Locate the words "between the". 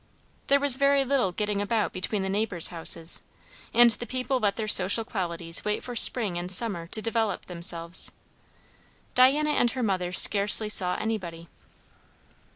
1.93-2.27